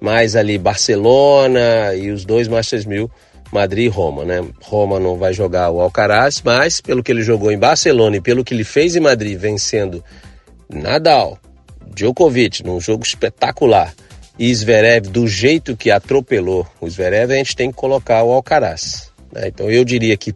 mais 0.00 0.36
ali 0.36 0.56
Barcelona 0.56 1.96
e 1.96 2.12
os 2.12 2.24
dois 2.24 2.46
Masters 2.46 2.86
1000, 2.86 3.10
Madrid 3.52 3.86
e 3.86 3.88
Roma, 3.88 4.24
né? 4.24 4.44
Roma 4.62 5.00
não 5.00 5.16
vai 5.16 5.32
jogar 5.32 5.70
o 5.70 5.80
Alcaraz, 5.80 6.40
mas 6.44 6.80
pelo 6.80 7.02
que 7.02 7.10
ele 7.10 7.22
jogou 7.22 7.50
em 7.50 7.58
Barcelona 7.58 8.16
e 8.16 8.20
pelo 8.20 8.44
que 8.44 8.54
ele 8.54 8.64
fez 8.64 8.94
em 8.94 9.00
Madrid, 9.00 9.38
vencendo 9.38 10.04
Nadal, 10.68 11.38
Djokovic 11.94 12.64
num 12.64 12.80
jogo 12.80 13.04
espetacular 13.04 13.92
e 14.38 14.54
Zverev 14.54 15.08
do 15.08 15.26
jeito 15.26 15.76
que 15.76 15.90
atropelou 15.90 16.66
o 16.80 16.88
Zverev, 16.88 17.32
a 17.32 17.36
gente 17.36 17.56
tem 17.56 17.70
que 17.70 17.76
colocar 17.76 18.22
o 18.22 18.32
Alcaraz. 18.32 19.10
Né? 19.32 19.48
Então 19.48 19.70
eu 19.70 19.84
diria 19.84 20.16
que 20.16 20.34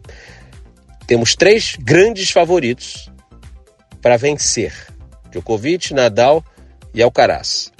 temos 1.07 1.35
três 1.35 1.75
grandes 1.79 2.29
favoritos 2.29 3.09
para 4.01 4.17
vencer: 4.17 4.73
Djokovic, 5.31 5.93
Nadal 5.93 6.43
e 6.93 7.01
Alcaraz. 7.01 7.71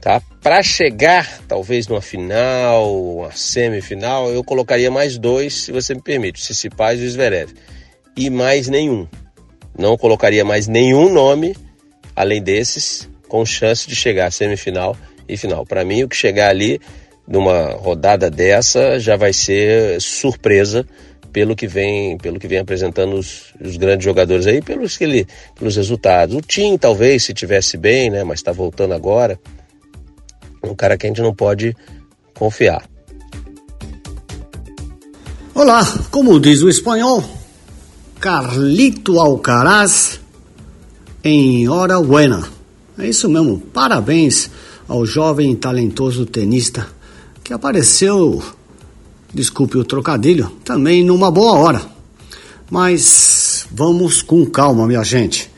Tá? 0.00 0.22
Para 0.40 0.62
chegar, 0.62 1.40
talvez 1.48 1.88
numa 1.88 2.00
final, 2.00 2.94
uma 2.94 3.32
semifinal, 3.32 4.30
eu 4.30 4.44
colocaria 4.44 4.90
mais 4.90 5.18
dois, 5.18 5.62
se 5.62 5.72
você 5.72 5.94
me 5.94 6.00
permite, 6.00 6.40
Tsitsipas 6.40 7.00
e 7.00 7.08
Zverev. 7.08 7.52
E 8.16 8.30
mais 8.30 8.68
nenhum. 8.68 9.06
Não 9.76 9.96
colocaria 9.96 10.44
mais 10.44 10.66
nenhum 10.66 11.12
nome 11.12 11.54
além 12.14 12.42
desses 12.42 13.08
com 13.28 13.44
chance 13.44 13.86
de 13.86 13.94
chegar 13.94 14.26
à 14.26 14.30
semifinal 14.30 14.96
e 15.28 15.36
final. 15.36 15.64
Para 15.64 15.84
mim, 15.84 16.02
o 16.02 16.08
que 16.08 16.16
chegar 16.16 16.48
ali 16.48 16.80
numa 17.26 17.74
rodada 17.74 18.30
dessa 18.30 18.98
já 18.98 19.16
vai 19.16 19.32
ser 19.32 20.00
surpresa 20.00 20.86
pelo 21.32 21.54
que 21.54 21.66
vem, 21.66 22.16
pelo 22.16 22.40
que 22.40 22.48
vem 22.48 22.58
apresentando 22.58 23.14
os, 23.14 23.54
os 23.60 23.76
grandes 23.76 24.04
jogadores 24.04 24.46
aí, 24.46 24.62
pelos 24.62 24.96
que 24.96 25.04
ele, 25.04 25.26
pelos 25.56 25.76
resultados. 25.76 26.34
O 26.34 26.40
Tim 26.40 26.76
talvez 26.78 27.24
se 27.24 27.34
tivesse 27.34 27.76
bem, 27.76 28.10
né, 28.10 28.24
mas 28.24 28.40
está 28.40 28.50
voltando 28.50 28.94
agora. 28.94 29.38
Um 30.62 30.74
cara 30.74 30.96
que 30.96 31.06
a 31.06 31.08
gente 31.08 31.22
não 31.22 31.34
pode 31.34 31.76
confiar. 32.34 32.88
Olá, 35.54 35.84
como 36.10 36.38
diz 36.38 36.62
o 36.62 36.68
espanhol, 36.68 37.22
Carlito 38.20 39.18
Alcaraz 39.18 40.20
em 41.22 41.68
hora 41.68 42.00
buena. 42.00 42.48
É 42.98 43.08
isso 43.08 43.28
mesmo, 43.28 43.58
parabéns 43.58 44.50
ao 44.86 45.04
jovem 45.04 45.52
e 45.52 45.56
talentoso 45.56 46.24
tenista 46.26 46.86
que 47.48 47.54
apareceu, 47.54 48.42
desculpe 49.32 49.78
o 49.78 49.84
trocadilho, 49.84 50.50
também 50.62 51.02
numa 51.02 51.30
boa 51.30 51.54
hora. 51.54 51.80
Mas 52.70 53.66
vamos 53.72 54.20
com 54.20 54.44
calma, 54.44 54.86
minha 54.86 55.02
gente. 55.02 55.50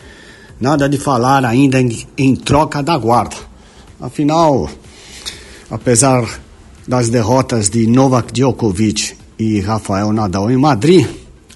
Nada 0.60 0.88
de 0.88 0.96
falar 0.98 1.44
ainda 1.44 1.80
em, 1.80 2.06
em 2.16 2.36
troca 2.36 2.80
da 2.80 2.96
guarda. 2.96 3.34
Afinal, 4.00 4.70
apesar 5.70 6.40
das 6.86 7.08
derrotas 7.08 7.70
de 7.70 7.86
Novak 7.86 8.32
Djokovic 8.32 9.14
e 9.38 9.60
Rafael 9.60 10.12
Nadal 10.12 10.50
em 10.50 10.56
Madrid, 10.56 11.06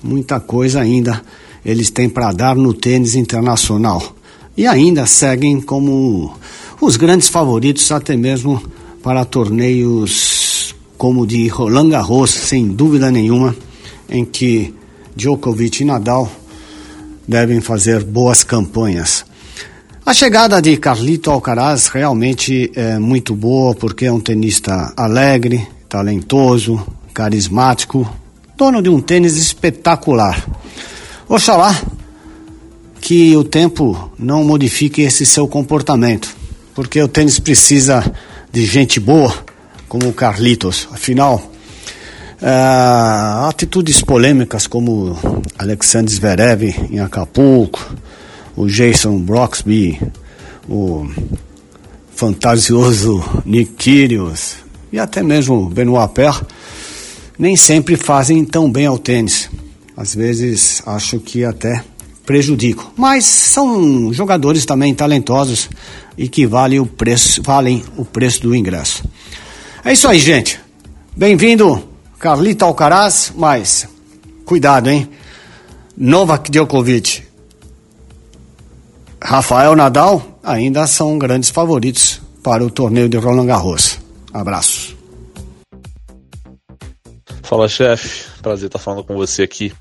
muita 0.02 0.38
coisa 0.38 0.80
ainda 0.80 1.22
eles 1.64 1.90
têm 1.90 2.08
para 2.08 2.30
dar 2.32 2.54
no 2.54 2.72
tênis 2.72 3.14
internacional. 3.14 4.14
E 4.56 4.66
ainda 4.66 5.06
seguem 5.06 5.60
como 5.60 6.32
os 6.80 6.96
grandes 6.96 7.28
favoritos, 7.28 7.90
até 7.90 8.16
mesmo 8.16 8.62
para 9.02 9.24
torneios 9.24 10.74
como 10.96 11.22
o 11.22 11.26
de 11.26 11.48
Roland 11.48 11.88
Garros, 11.88 12.30
sem 12.30 12.68
dúvida 12.68 13.10
nenhuma, 13.10 13.56
em 14.08 14.24
que 14.24 14.72
Djokovic 15.16 15.82
e 15.82 15.84
Nadal 15.84 16.30
devem 17.26 17.60
fazer 17.60 18.04
boas 18.04 18.44
campanhas. 18.44 19.24
A 20.06 20.12
chegada 20.12 20.60
de 20.60 20.76
Carlito 20.76 21.30
Alcaraz 21.30 21.86
realmente 21.86 22.70
é 22.74 22.98
muito 22.98 23.34
boa 23.34 23.74
porque 23.74 24.04
é 24.04 24.12
um 24.12 24.20
tenista 24.20 24.92
alegre, 24.94 25.66
talentoso, 25.88 26.86
carismático, 27.14 28.06
dono 28.54 28.82
de 28.82 28.90
um 28.90 29.00
tênis 29.00 29.38
espetacular. 29.38 30.46
Oxalá 31.26 31.74
que 33.00 33.34
o 33.34 33.42
tempo 33.42 34.12
não 34.18 34.44
modifique 34.44 35.00
esse 35.00 35.24
seu 35.24 35.48
comportamento, 35.48 36.36
porque 36.74 37.00
o 37.02 37.08
tênis 37.08 37.40
precisa 37.40 38.04
de 38.52 38.66
gente 38.66 39.00
boa, 39.00 39.32
como 39.88 40.10
o 40.10 40.12
Carlitos. 40.12 40.86
Afinal, 40.92 41.50
uh, 42.42 43.48
atitudes 43.48 44.02
polêmicas 44.02 44.66
como 44.66 45.16
Alexander 45.58 46.12
Zverev 46.12 46.74
em 46.90 47.00
Acapulco, 47.00 47.94
o 48.56 48.66
Jason 48.66 49.18
Broxby, 49.18 50.00
o 50.68 51.08
fantasioso 52.14 53.22
Nick 53.44 53.72
Kyrgios 53.72 54.56
e 54.92 54.98
até 54.98 55.22
mesmo 55.22 55.68
Benoit 55.68 56.12
Paire 56.14 56.40
nem 57.38 57.56
sempre 57.56 57.96
fazem 57.96 58.44
tão 58.44 58.70
bem 58.70 58.86
ao 58.86 58.98
tênis. 58.98 59.50
Às 59.96 60.14
vezes 60.14 60.82
acho 60.86 61.18
que 61.18 61.44
até 61.44 61.84
prejudicam. 62.24 62.86
Mas 62.96 63.24
são 63.24 64.12
jogadores 64.12 64.64
também 64.64 64.94
talentosos 64.94 65.68
e 66.16 66.28
que 66.28 66.46
valem 66.46 66.80
o 66.80 66.86
preço, 66.86 67.42
valem 67.42 67.82
o 67.96 68.04
preço 68.04 68.42
do 68.42 68.54
ingresso. 68.54 69.04
É 69.84 69.92
isso 69.92 70.08
aí, 70.08 70.18
gente. 70.18 70.60
Bem-vindo, 71.16 71.82
Carlito 72.18 72.64
Alcaraz, 72.64 73.32
mas 73.36 73.86
cuidado, 74.44 74.88
hein? 74.88 75.08
Novak 75.96 76.50
Djokovic, 76.50 77.23
Rafael 79.24 79.74
Nadal 79.74 80.38
ainda 80.42 80.86
são 80.86 81.18
grandes 81.18 81.48
favoritos 81.48 82.20
para 82.42 82.62
o 82.62 82.70
torneio 82.70 83.08
de 83.08 83.16
Roland 83.16 83.46
Garros. 83.46 83.98
Abraço. 84.30 84.94
Fala, 87.42 87.66
chefe. 87.66 88.30
Prazer 88.42 88.66
estar 88.66 88.78
falando 88.78 89.02
com 89.02 89.16
você 89.16 89.42
aqui. 89.42 89.72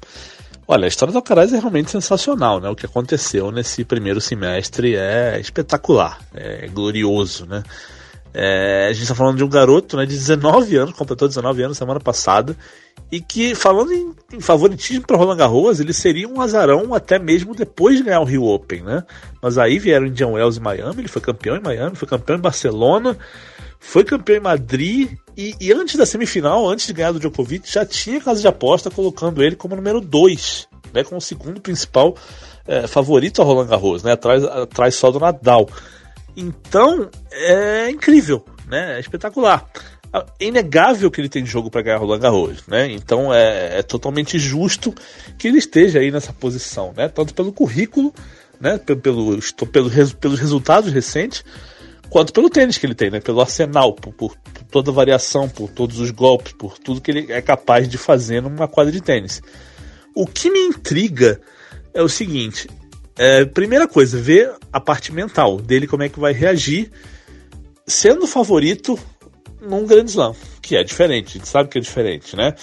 Olha, 0.65 0.85
a 0.85 0.87
história 0.87 1.11
do 1.11 1.17
Alcaraz 1.17 1.51
é 1.51 1.59
realmente 1.59 1.91
sensacional, 1.91 2.61
né? 2.61 2.69
O 2.69 2.75
que 2.75 2.85
aconteceu 2.85 3.51
nesse 3.51 3.83
primeiro 3.83 4.21
semestre 4.21 4.95
é 4.95 5.37
espetacular, 5.41 6.19
é 6.33 6.67
glorioso, 6.67 7.45
né? 7.45 7.63
É, 8.33 8.87
a 8.89 8.93
gente 8.93 9.03
está 9.03 9.13
falando 9.13 9.37
de 9.37 9.43
um 9.43 9.49
garoto 9.49 9.95
né, 9.95 10.05
de 10.05 10.13
19 10.13 10.75
anos, 10.75 10.93
completou 10.95 11.27
19 11.27 11.63
anos 11.63 11.77
semana 11.77 11.99
passada, 11.99 12.57
e 13.11 13.21
que, 13.21 13.53
falando 13.53 13.91
em, 13.91 14.13
em 14.33 14.39
favoritismo 14.39 15.05
para 15.05 15.17
Roland 15.17 15.37
Garros, 15.37 15.79
ele 15.79 15.93
seria 15.93 16.27
um 16.27 16.41
azarão 16.41 16.93
até 16.95 17.19
mesmo 17.19 17.53
depois 17.53 17.97
de 17.97 18.03
ganhar 18.03 18.21
o 18.21 18.25
Rio 18.25 18.43
Open, 18.45 18.81
né? 18.81 19.03
Mas 19.41 19.57
aí 19.57 19.77
vieram 19.77 20.07
Indian 20.07 20.29
Wells 20.29 20.57
e 20.57 20.61
Miami, 20.61 21.01
ele 21.01 21.07
foi 21.07 21.21
campeão 21.21 21.55
em 21.55 21.61
Miami, 21.61 21.95
foi 21.95 22.07
campeão 22.07 22.37
em 22.37 22.41
Barcelona, 22.41 23.15
foi 23.79 24.03
campeão 24.03 24.37
em 24.37 24.41
Madrid 24.41 25.11
e, 25.37 25.55
e, 25.59 25.73
antes 25.73 25.95
da 25.95 26.05
semifinal, 26.05 26.67
antes 26.67 26.87
de 26.87 26.93
ganhar 26.93 27.11
do 27.11 27.19
Djokovic, 27.19 27.71
já 27.71 27.85
tinha 27.85 28.21
casa 28.21 28.41
de 28.41 28.47
aposta 28.47 28.89
colocando 28.89 29.43
ele 29.43 29.55
como 29.55 29.75
número 29.75 29.99
2, 29.99 30.67
né, 30.93 31.03
como 31.03 31.17
o 31.17 31.21
segundo 31.21 31.59
principal 31.59 32.15
é, 32.67 32.87
favorito 32.87 33.41
a 33.41 33.45
Roland 33.45 33.67
Garros, 33.67 34.03
né, 34.03 34.13
atrás, 34.13 34.43
atrás 34.43 34.95
só 34.95 35.11
do 35.11 35.19
Nadal. 35.19 35.67
Então, 36.35 37.09
é 37.31 37.89
incrível, 37.89 38.43
né, 38.67 38.97
é 38.97 38.99
espetacular. 38.99 39.69
É 40.13 40.45
inegável 40.45 41.09
que 41.09 41.19
ele 41.19 41.29
tem 41.29 41.43
jogo 41.43 41.71
para 41.71 41.81
ganhar 41.81 41.97
Roland 41.97 42.19
Garros, 42.19 42.67
né? 42.67 42.91
Então 42.91 43.33
é, 43.33 43.79
é, 43.79 43.81
totalmente 43.81 44.37
justo 44.37 44.93
que 45.39 45.47
ele 45.47 45.57
esteja 45.57 45.99
aí 45.99 46.11
nessa 46.11 46.31
posição, 46.31 46.93
né? 46.95 47.09
Tanto 47.09 47.33
pelo 47.33 47.51
currículo, 47.51 48.13
né? 48.61 48.77
Pelo, 48.77 49.01
pelo, 49.01 49.39
pelo, 49.71 49.89
pelos 50.15 50.39
resultados 50.39 50.93
recentes, 50.93 51.43
quanto 52.11 52.31
pelo 52.31 52.47
tênis 52.47 52.77
que 52.77 52.85
ele 52.85 52.93
tem, 52.93 53.09
né? 53.09 53.19
Pelo 53.19 53.41
arsenal, 53.41 53.93
por, 53.93 54.13
por, 54.13 54.37
por, 54.37 54.63
toda 54.65 54.91
a 54.91 54.93
variação, 54.93 55.49
por 55.49 55.71
todos 55.71 55.99
os 55.99 56.11
golpes, 56.11 56.53
por 56.53 56.77
tudo 56.77 57.01
que 57.01 57.09
ele 57.09 57.31
é 57.31 57.41
capaz 57.41 57.89
de 57.89 57.97
fazer 57.97 58.39
numa 58.39 58.67
quadra 58.67 58.91
de 58.91 59.01
tênis. 59.01 59.41
O 60.15 60.27
que 60.27 60.51
me 60.51 60.59
intriga 60.59 61.41
é 61.91 62.03
o 62.03 62.09
seguinte: 62.09 62.69
é, 63.17 63.45
primeira 63.45 63.87
coisa, 63.87 64.19
ver 64.19 64.53
a 64.71 64.79
parte 64.79 65.11
mental 65.11 65.57
dele, 65.57 65.87
como 65.87 66.03
é 66.03 66.09
que 66.09 66.19
vai 66.19 66.33
reagir, 66.33 66.91
sendo 67.85 68.25
favorito 68.25 68.97
num 69.61 69.85
grande 69.85 70.11
slam, 70.11 70.35
que 70.61 70.75
é 70.75 70.83
diferente, 70.83 71.29
a 71.29 71.39
gente 71.39 71.47
sabe 71.47 71.69
que 71.69 71.77
é 71.77 71.81
diferente, 71.81 72.35
né? 72.35 72.53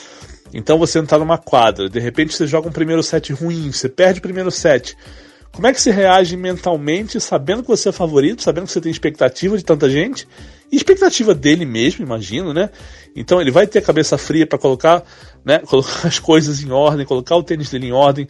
Então 0.53 0.79
você 0.79 0.99
entrar 0.99 1.19
numa 1.19 1.39
quadra, 1.39 1.89
de 1.89 2.01
repente 2.01 2.35
você 2.35 2.47
joga 2.47 2.69
um 2.69 2.73
primeiro 2.73 3.03
set 3.03 3.33
ruim, 3.33 3.71
você 3.71 3.89
perde 3.89 4.19
o 4.19 4.23
primeiro 4.23 4.51
set 4.51 4.97
como 5.53 5.67
é 5.67 5.73
que 5.73 5.81
você 5.81 5.91
reage 5.91 6.37
mentalmente, 6.37 7.21
sabendo 7.21 7.63
que 7.63 7.69
você 7.69 7.89
é 7.89 7.93
favorito, 7.93 8.43
sabendo 8.43 8.67
que 8.67 8.73
você 8.73 8.81
tem 8.81 8.91
expectativa 8.91 9.59
de 9.59 9.65
tanta 9.65 9.91
gente, 9.91 10.27
e 10.71 10.77
expectativa 10.77 11.35
dele 11.35 11.65
mesmo, 11.65 12.05
imagino, 12.05 12.55
né? 12.55 12.71
Então 13.17 13.41
ele 13.41 13.51
vai 13.51 13.67
ter 13.67 13.81
a 13.81 13.83
cabeça 13.83 14.17
fria 14.17 14.47
para 14.47 14.59
colocar, 14.59 15.03
né, 15.45 15.59
colocar 15.67 16.07
as 16.07 16.21
coisas 16.21 16.63
em 16.63 16.71
ordem, 16.71 17.05
colocar 17.05 17.35
o 17.35 17.43
tênis 17.43 17.69
dele 17.69 17.89
em 17.89 17.93
ordem, 17.93 18.29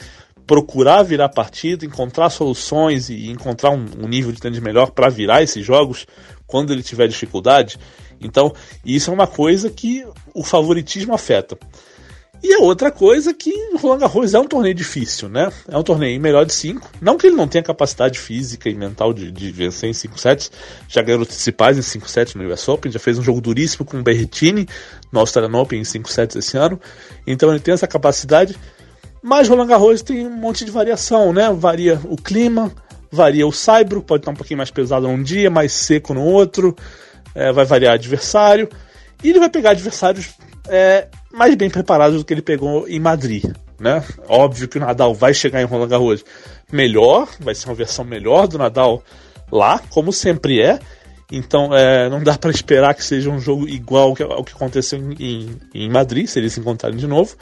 procurar 0.50 1.04
virar 1.04 1.28
partida, 1.28 1.86
encontrar 1.86 2.28
soluções 2.28 3.08
e 3.08 3.30
encontrar 3.30 3.70
um, 3.70 3.86
um 4.00 4.08
nível 4.08 4.32
de 4.32 4.40
tênis 4.40 4.58
melhor 4.58 4.90
para 4.90 5.08
virar 5.08 5.44
esses 5.44 5.64
jogos 5.64 6.08
quando 6.44 6.72
ele 6.72 6.82
tiver 6.82 7.06
dificuldade. 7.06 7.78
Então, 8.20 8.52
isso 8.84 9.12
é 9.12 9.14
uma 9.14 9.28
coisa 9.28 9.70
que 9.70 10.04
o 10.34 10.42
favoritismo 10.42 11.14
afeta. 11.14 11.56
E 12.42 12.52
a 12.54 12.58
outra 12.58 12.90
coisa 12.90 13.32
que 13.32 13.52
o 13.72 13.76
Roland 13.76 13.98
Garros 13.98 14.34
é 14.34 14.40
um 14.40 14.46
torneio 14.46 14.74
difícil, 14.74 15.28
né? 15.28 15.52
É 15.68 15.78
um 15.78 15.84
torneio 15.84 16.20
melhor 16.20 16.44
de 16.44 16.52
5. 16.52 16.90
Não 17.00 17.16
que 17.16 17.28
ele 17.28 17.36
não 17.36 17.46
tenha 17.46 17.62
capacidade 17.62 18.18
física 18.18 18.68
e 18.68 18.74
mental 18.74 19.12
de, 19.12 19.30
de 19.30 19.52
vencer 19.52 19.88
em 19.88 19.92
5 19.92 20.18
sets. 20.18 20.50
Já 20.88 21.00
ganhou 21.00 21.24
principais 21.24 21.78
em 21.78 21.82
5 21.82 22.10
sets 22.10 22.34
no 22.34 22.52
US 22.52 22.66
Open. 22.66 22.90
Já 22.90 22.98
fez 22.98 23.20
um 23.20 23.22
jogo 23.22 23.40
duríssimo 23.40 23.84
com 23.84 24.00
o 24.00 24.02
Berrettini 24.02 24.66
no 25.12 25.20
Australian 25.20 25.56
Open 25.56 25.80
em 25.80 25.84
5 25.84 26.10
sets 26.10 26.34
esse 26.34 26.56
ano. 26.56 26.80
Então 27.24 27.50
ele 27.50 27.60
tem 27.60 27.72
essa 27.72 27.86
capacidade. 27.86 28.56
Mas 29.22 29.48
Roland 29.48 29.66
Garros 29.66 30.02
tem 30.02 30.26
um 30.26 30.36
monte 30.36 30.64
de 30.64 30.70
variação, 30.70 31.32
né? 31.32 31.52
Varia 31.52 32.00
o 32.04 32.16
clima, 32.16 32.72
varia 33.10 33.46
o 33.46 33.52
saibro, 33.52 34.02
pode 34.02 34.22
estar 34.22 34.30
um 34.30 34.36
pouquinho 34.36 34.58
mais 34.58 34.70
pesado 34.70 35.06
num 35.06 35.22
dia, 35.22 35.50
mais 35.50 35.72
seco 35.72 36.14
no 36.14 36.22
outro. 36.22 36.74
É, 37.34 37.52
vai 37.52 37.64
variar 37.64 37.94
adversário. 37.94 38.68
E 39.22 39.30
ele 39.30 39.38
vai 39.38 39.50
pegar 39.50 39.70
adversários 39.70 40.30
é, 40.68 41.08
mais 41.32 41.54
bem 41.54 41.68
preparados 41.68 42.18
do 42.18 42.24
que 42.24 42.32
ele 42.32 42.42
pegou 42.42 42.88
em 42.88 42.98
Madrid. 42.98 43.44
Né? 43.78 44.02
Óbvio 44.28 44.68
que 44.68 44.78
o 44.78 44.80
Nadal 44.80 45.14
vai 45.14 45.32
chegar 45.32 45.60
em 45.60 45.64
Roland 45.64 45.88
Garros 45.88 46.24
melhor, 46.70 47.28
vai 47.40 47.54
ser 47.54 47.68
uma 47.68 47.74
versão 47.74 48.04
melhor 48.04 48.46
do 48.46 48.58
Nadal 48.58 49.02
lá, 49.50 49.80
como 49.90 50.12
sempre 50.12 50.60
é. 50.60 50.78
Então 51.32 51.74
é, 51.74 52.08
não 52.10 52.22
dá 52.22 52.36
para 52.36 52.50
esperar 52.50 52.94
que 52.94 53.04
seja 53.04 53.30
um 53.30 53.38
jogo 53.38 53.68
igual 53.68 54.14
ao 54.30 54.44
que 54.44 54.52
aconteceu 54.52 54.98
em, 55.18 55.56
em, 55.72 55.88
Madrid, 55.88 56.26
se 56.26 56.38
eles 56.38 56.52
se 56.52 56.60
encontrarem 56.60 56.98
de 56.98 57.06
novo. 57.06 57.36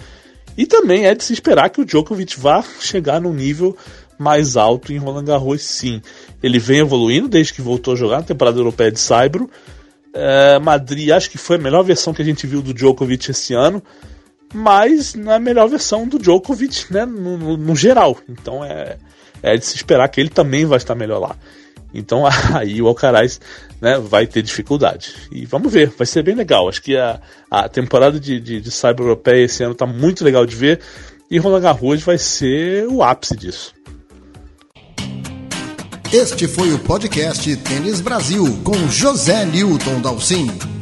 E 0.58 0.66
também 0.66 1.06
é 1.06 1.14
de 1.14 1.22
se 1.22 1.32
esperar 1.32 1.70
que 1.70 1.80
o 1.80 1.84
Djokovic 1.84 2.36
vá 2.36 2.64
chegar 2.80 3.20
num 3.20 3.32
nível 3.32 3.76
mais 4.18 4.56
alto 4.56 4.92
em 4.92 4.98
Roland 4.98 5.24
Garros, 5.24 5.62
sim. 5.62 6.02
Ele 6.42 6.58
vem 6.58 6.80
evoluindo 6.80 7.28
desde 7.28 7.54
que 7.54 7.62
voltou 7.62 7.94
a 7.94 7.96
jogar 7.96 8.16
na 8.16 8.24
temporada 8.24 8.58
europeia 8.58 8.90
de 8.90 8.98
Saibro. 8.98 9.48
É, 10.12 10.58
Madrid 10.58 11.10
acho 11.10 11.30
que 11.30 11.38
foi 11.38 11.54
a 11.54 11.60
melhor 11.60 11.84
versão 11.84 12.12
que 12.12 12.20
a 12.20 12.24
gente 12.24 12.44
viu 12.44 12.60
do 12.60 12.74
Djokovic 12.74 13.30
esse 13.30 13.54
ano, 13.54 13.80
mas 14.52 15.14
não 15.14 15.32
é 15.32 15.38
melhor 15.38 15.68
versão 15.68 16.08
do 16.08 16.18
Djokovic 16.18 16.92
né, 16.92 17.06
no, 17.06 17.38
no, 17.38 17.56
no 17.56 17.76
geral. 17.76 18.18
Então 18.28 18.64
é, 18.64 18.96
é 19.40 19.56
de 19.56 19.64
se 19.64 19.76
esperar 19.76 20.08
que 20.08 20.20
ele 20.20 20.28
também 20.28 20.66
vai 20.66 20.78
estar 20.78 20.96
melhor 20.96 21.20
lá. 21.20 21.36
Então 21.94 22.24
aí 22.52 22.82
o 22.82 22.88
Alcaraz 22.88 23.40
né, 23.80 23.98
vai 23.98 24.26
ter 24.26 24.42
dificuldade. 24.42 25.14
E 25.32 25.46
vamos 25.46 25.72
ver, 25.72 25.88
vai 25.96 26.06
ser 26.06 26.22
bem 26.22 26.34
legal. 26.34 26.68
Acho 26.68 26.82
que 26.82 26.96
a, 26.96 27.20
a 27.50 27.68
temporada 27.68 28.18
de, 28.18 28.40
de, 28.40 28.60
de 28.60 28.70
Cyber 28.70 29.00
Europeia 29.00 29.44
esse 29.44 29.62
ano 29.62 29.72
está 29.72 29.86
muito 29.86 30.24
legal 30.24 30.44
de 30.44 30.56
ver. 30.56 30.80
E 31.30 31.38
Roland 31.38 31.60
Garros 31.60 32.02
vai 32.02 32.18
ser 32.18 32.86
o 32.86 33.02
ápice 33.02 33.36
disso. 33.36 33.74
Este 36.10 36.48
foi 36.48 36.72
o 36.72 36.78
podcast 36.78 37.54
Tênis 37.56 38.00
Brasil 38.00 38.44
com 38.64 38.88
José 38.88 39.44
Newton 39.44 40.00
Dalcin. 40.00 40.77